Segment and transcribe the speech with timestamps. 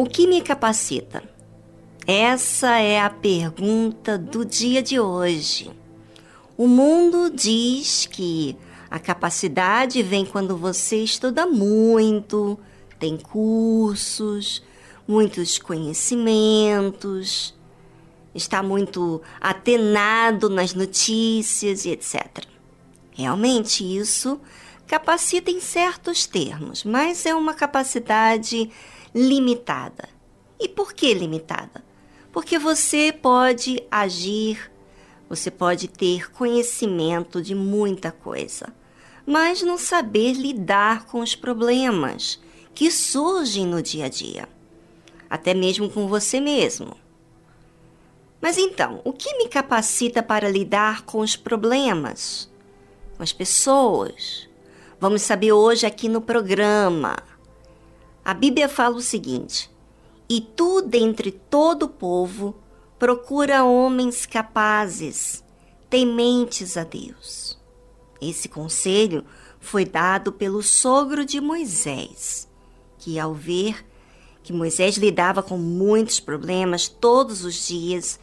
[0.00, 1.22] O que me capacita?
[2.06, 5.70] Essa é a pergunta do dia de hoje.
[6.56, 8.56] O mundo diz que
[8.90, 12.58] a capacidade vem quando você estuda muito,
[12.98, 14.62] tem cursos,
[15.06, 17.54] muitos conhecimentos,
[18.34, 22.46] está muito atenado nas notícias e etc.
[23.10, 24.40] Realmente isso
[24.86, 28.70] capacita em certos termos, mas é uma capacidade
[29.14, 30.08] limitada.
[30.58, 31.84] E por que limitada?
[32.32, 34.70] Porque você pode agir,
[35.28, 38.72] você pode ter conhecimento de muita coisa,
[39.26, 42.40] mas não saber lidar com os problemas
[42.74, 44.48] que surgem no dia a dia,
[45.28, 46.96] até mesmo com você mesmo.
[48.40, 52.50] Mas então, o que me capacita para lidar com os problemas,
[53.16, 54.48] com as pessoas?
[54.98, 57.16] Vamos saber hoje aqui no programa.
[58.24, 59.70] A Bíblia fala o seguinte:
[60.28, 62.54] E tu, dentre todo o povo,
[62.98, 65.42] procura homens capazes,
[65.88, 67.58] tementes a Deus.
[68.20, 69.24] Esse conselho
[69.58, 72.46] foi dado pelo sogro de Moisés,
[72.98, 73.84] que, ao ver
[74.42, 78.20] que Moisés lidava com muitos problemas todos os dias,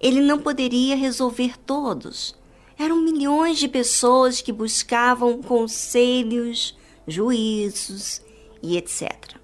[0.00, 2.34] ele não poderia resolver todos.
[2.78, 8.22] Eram milhões de pessoas que buscavam conselhos, juízos
[8.62, 9.39] e etc.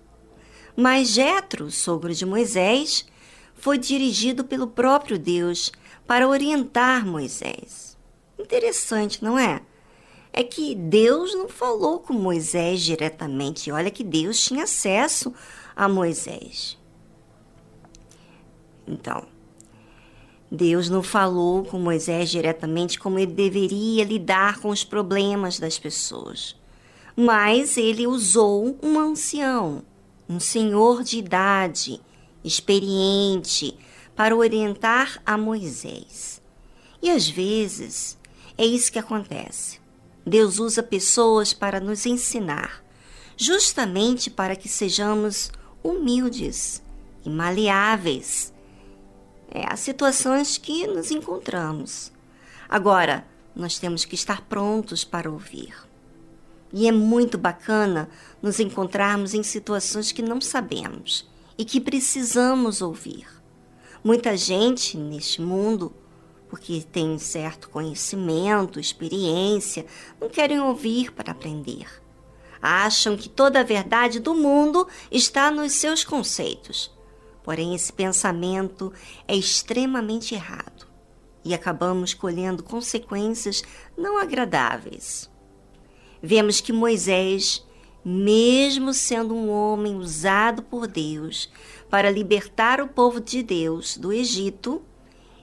[0.76, 3.06] Mas Jetro, sogro de Moisés,
[3.54, 5.72] foi dirigido pelo próprio Deus
[6.06, 7.96] para orientar Moisés.
[8.38, 9.62] Interessante, não é?
[10.36, 13.72] é que Deus não falou com Moisés diretamente.
[13.72, 15.32] Olha que Deus tinha acesso
[15.74, 16.78] a Moisés.
[18.86, 19.26] Então,
[20.52, 26.54] Deus não falou com Moisés diretamente como ele deveria lidar com os problemas das pessoas.
[27.16, 29.82] Mas ele usou um ancião,
[30.28, 32.00] um senhor de idade,
[32.42, 33.78] experiente,
[34.14, 36.42] para orientar a Moisés.
[37.02, 38.18] E às vezes
[38.56, 39.78] é isso que acontece.
[40.24, 42.82] Deus usa pessoas para nos ensinar,
[43.36, 46.82] justamente para que sejamos humildes
[47.24, 48.52] e maleáveis
[49.50, 52.10] é, a situações que nos encontramos.
[52.68, 55.85] Agora, nós temos que estar prontos para ouvir.
[56.78, 58.06] E é muito bacana
[58.42, 61.26] nos encontrarmos em situações que não sabemos
[61.56, 63.26] e que precisamos ouvir.
[64.04, 65.90] Muita gente neste mundo
[66.50, 69.86] porque têm certo conhecimento, experiência,
[70.20, 71.86] não querem ouvir para aprender.
[72.60, 76.94] Acham que toda a verdade do mundo está nos seus conceitos.
[77.42, 78.92] Porém, esse pensamento
[79.26, 80.86] é extremamente errado
[81.42, 83.62] e acabamos colhendo consequências
[83.96, 85.34] não agradáveis.
[86.26, 87.64] Vemos que Moisés,
[88.04, 91.48] mesmo sendo um homem usado por Deus
[91.88, 94.82] para libertar o povo de Deus do Egito,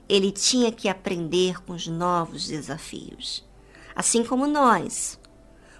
[0.06, 3.42] ele tinha que aprender com os novos desafios.
[3.96, 5.18] Assim como nós.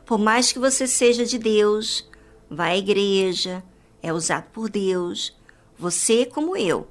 [0.06, 2.08] Por mais que você seja de Deus,
[2.48, 3.62] vá à igreja,
[4.02, 5.36] é usado por Deus,
[5.76, 6.88] você, como eu,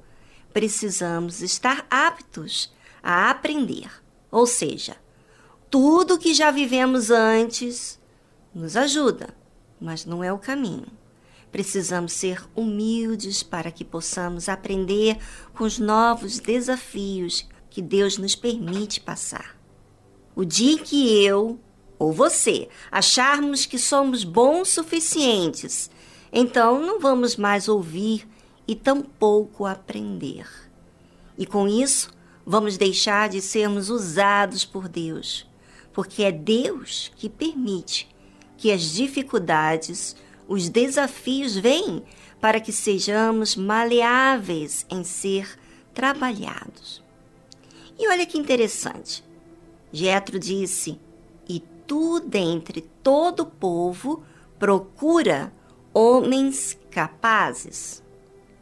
[0.52, 3.90] precisamos estar aptos a aprender.
[4.30, 4.96] Ou seja,
[5.68, 7.98] tudo que já vivemos antes
[8.54, 9.34] nos ajuda,
[9.80, 10.86] mas não é o caminho.
[11.50, 15.18] Precisamos ser humildes para que possamos aprender
[15.54, 19.56] com os novos desafios que Deus nos permite passar.
[20.34, 21.58] O dia que eu
[21.98, 25.90] ou você acharmos que somos bons suficientes,
[26.32, 28.28] então não vamos mais ouvir
[28.66, 30.48] e tampouco aprender.
[31.38, 32.10] E com isso,
[32.44, 35.46] vamos deixar de sermos usados por Deus,
[35.92, 38.13] porque é Deus que permite
[38.56, 40.16] que as dificuldades
[40.46, 42.02] os desafios vêm
[42.40, 45.58] para que sejamos maleáveis em ser
[45.94, 47.02] trabalhados.
[47.98, 49.24] E olha que interessante.
[49.92, 50.98] Jetro disse:
[51.48, 54.22] "E tu dentre todo o povo
[54.58, 55.52] procura
[55.92, 58.02] homens capazes".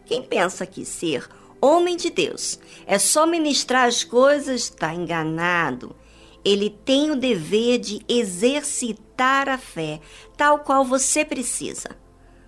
[0.04, 1.28] Quem pensa que ser
[1.60, 5.96] homem de Deus é só ministrar as coisas está enganado
[6.44, 10.00] ele tem o dever de exercitar a fé,
[10.36, 11.90] tal qual você precisa.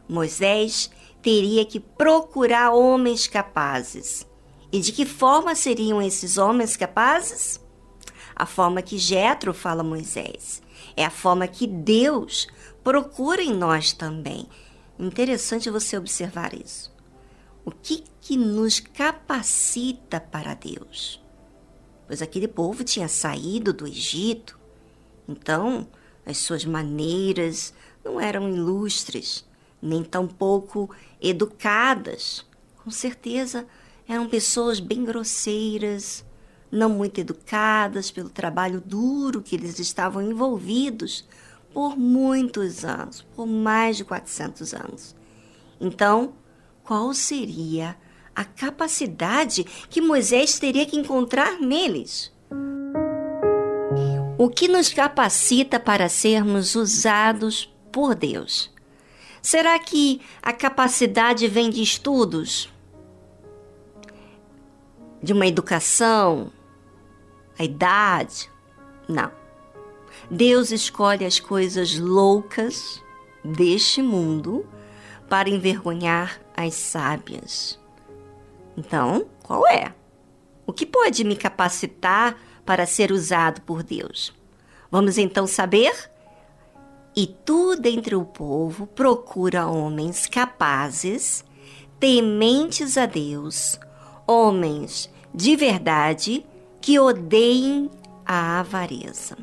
[0.08, 0.90] Moisés
[1.22, 4.26] teria que procurar homens capazes.
[4.72, 7.60] E de que forma seriam esses homens capazes?
[8.34, 10.60] A forma que Jetro fala a Moisés.
[10.96, 12.48] É a forma que Deus
[12.82, 14.48] procura em nós também.
[14.98, 16.92] Interessante você observar isso.
[17.64, 21.23] O que, que nos capacita para Deus?
[22.06, 24.58] Pois aquele povo tinha saído do Egito.
[25.28, 25.86] Então,
[26.24, 27.72] as suas maneiras
[28.04, 29.44] não eram ilustres,
[29.80, 30.90] nem tampouco
[31.20, 32.44] educadas.
[32.82, 33.66] Com certeza
[34.06, 36.24] eram pessoas bem grosseiras,
[36.70, 41.26] não muito educadas pelo trabalho duro que eles estavam envolvidos
[41.72, 45.16] por muitos anos, por mais de 400 anos.
[45.80, 46.34] Então,
[46.82, 47.96] qual seria
[48.34, 52.32] a capacidade que Moisés teria que encontrar neles?
[54.36, 58.70] O que nos capacita para sermos usados por Deus?
[59.40, 62.68] Será que a capacidade vem de estudos?
[65.22, 66.50] De uma educação?
[67.58, 68.50] A idade?
[69.08, 69.30] Não.
[70.30, 73.00] Deus escolhe as coisas loucas
[73.44, 74.66] deste mundo
[75.28, 77.78] para envergonhar as sábias.
[78.76, 79.94] Então, qual é?
[80.66, 84.32] O que pode me capacitar para ser usado por Deus?
[84.90, 86.10] Vamos então saber?
[87.16, 91.44] E tu, dentre o povo, procura homens capazes,
[92.00, 93.78] tementes a Deus,
[94.26, 96.44] homens de verdade
[96.80, 97.90] que odeiem
[98.26, 99.36] a avareza.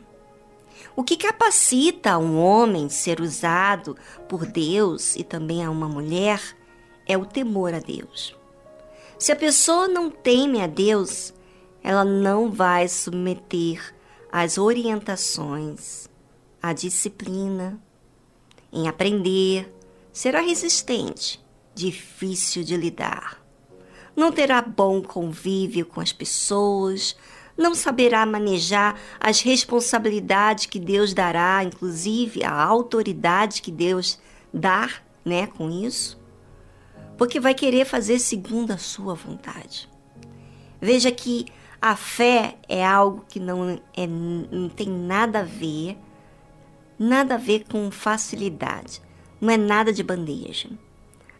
[0.96, 3.96] O que capacita um homem ser usado
[4.28, 6.42] por Deus e também a uma mulher
[7.08, 8.36] é o temor a Deus.
[9.22, 11.32] Se a pessoa não teme a Deus,
[11.84, 13.94] ela não vai submeter
[14.32, 16.10] às orientações,
[16.60, 17.80] à disciplina,
[18.74, 19.72] em aprender,
[20.12, 21.40] será resistente,
[21.76, 23.40] difícil de lidar.
[24.16, 27.16] Não terá bom convívio com as pessoas,
[27.56, 34.20] não saberá manejar as responsabilidades que Deus dará, inclusive a autoridade que Deus
[34.52, 34.90] dá,
[35.24, 36.20] né, com isso
[37.22, 39.88] porque vai querer fazer segundo a sua vontade.
[40.82, 41.46] Veja que
[41.80, 46.00] a fé é algo que não, é, não tem nada a ver,
[46.98, 49.04] nada a ver com facilidade.
[49.40, 50.68] Não é nada de bandeja.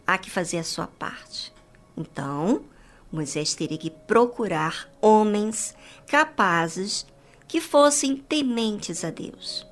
[0.06, 1.52] Há que fazer a sua parte.
[1.96, 2.62] Então,
[3.10, 5.74] Moisés teria que procurar homens
[6.06, 7.04] capazes
[7.48, 9.66] que fossem tementes a Deus.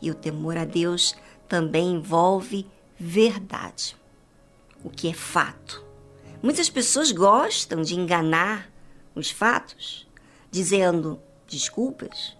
[0.00, 1.14] E o temor a Deus
[1.46, 2.66] também envolve
[2.98, 3.94] verdade
[4.84, 5.84] o que é fato.
[6.42, 8.70] Muitas pessoas gostam de enganar
[9.14, 10.06] os fatos,
[10.50, 12.36] dizendo desculpas,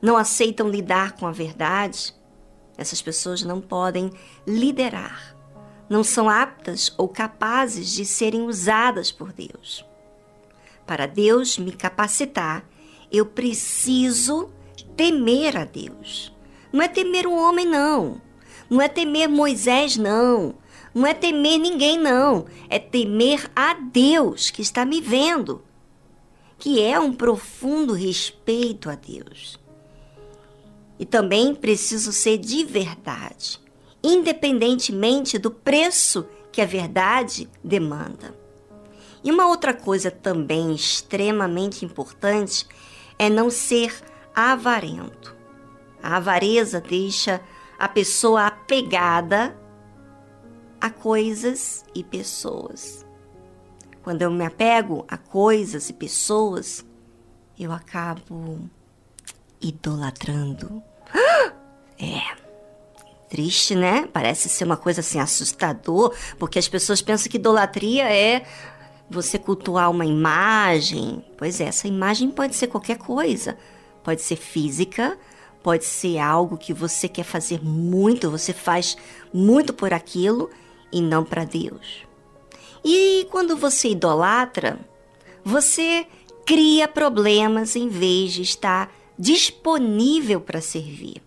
[0.00, 2.14] não aceitam lidar com a verdade.
[2.76, 4.10] Essas pessoas não podem
[4.46, 5.36] liderar,
[5.88, 9.84] não são aptas ou capazes de serem usadas por Deus.
[10.86, 12.64] Para Deus me capacitar,
[13.12, 14.50] eu preciso
[14.96, 16.34] temer a Deus.
[16.72, 18.20] Não é temer o homem, não.
[18.68, 20.56] Não é temer Moisés, não.
[20.94, 22.46] Não é temer ninguém, não.
[22.70, 25.62] É temer a Deus que está me vendo,
[26.56, 29.58] que é um profundo respeito a Deus.
[30.98, 33.60] E também preciso ser de verdade,
[34.02, 38.32] independentemente do preço que a verdade demanda.
[39.24, 42.66] E uma outra coisa também extremamente importante
[43.18, 43.92] é não ser
[44.32, 45.34] avarento.
[46.00, 47.40] A avareza deixa
[47.78, 49.58] a pessoa apegada
[50.84, 53.06] a coisas e pessoas.
[54.02, 56.84] Quando eu me apego a coisas e pessoas,
[57.58, 58.60] eu acabo
[59.60, 60.82] idolatrando.
[61.96, 62.36] É.
[63.30, 64.08] Triste, né?
[64.12, 68.44] Parece ser uma coisa assim assustador, porque as pessoas pensam que idolatria é
[69.08, 71.24] você cultuar uma imagem.
[71.38, 73.56] Pois é, essa imagem pode ser qualquer coisa.
[74.02, 75.16] Pode ser física,
[75.62, 78.96] pode ser algo que você quer fazer muito, você faz
[79.32, 80.50] muito por aquilo
[80.94, 82.06] e não para Deus.
[82.84, 84.78] E quando você idolatra,
[85.44, 86.06] você
[86.46, 91.20] cria problemas em vez de estar disponível para servir.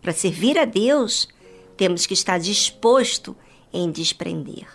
[0.00, 1.28] Para servir a Deus,
[1.76, 3.36] temos que estar disposto
[3.72, 4.66] em desprender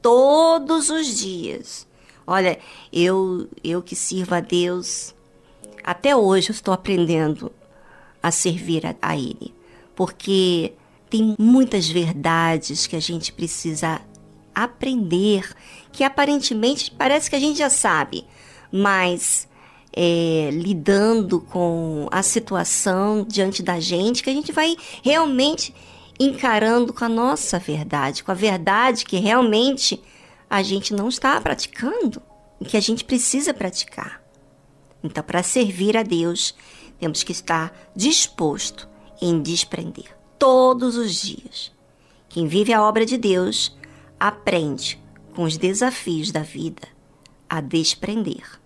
[0.00, 1.86] todos os dias.
[2.26, 2.58] Olha,
[2.90, 5.14] eu eu que sirvo a Deus,
[5.84, 7.52] até hoje eu estou aprendendo
[8.22, 9.54] a servir a, a Ele,
[9.94, 10.72] porque
[11.12, 14.00] tem muitas verdades que a gente precisa
[14.54, 15.46] aprender,
[15.92, 18.24] que aparentemente parece que a gente já sabe,
[18.72, 19.46] mas
[19.94, 25.74] é, lidando com a situação diante da gente, que a gente vai realmente
[26.18, 30.02] encarando com a nossa verdade, com a verdade que realmente
[30.48, 32.22] a gente não está praticando
[32.58, 34.22] e que a gente precisa praticar.
[35.04, 36.54] Então, para servir a Deus,
[36.98, 38.88] temos que estar disposto
[39.20, 41.72] em desprender todos os dias.
[42.28, 43.78] Quem vive a obra de Deus
[44.18, 45.00] aprende
[45.36, 46.82] com os desafios da vida
[47.48, 48.60] a desprender.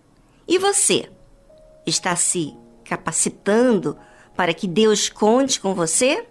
[0.48, 1.10] E você
[1.84, 3.94] está se capacitando
[4.34, 6.26] para que Deus conte com você?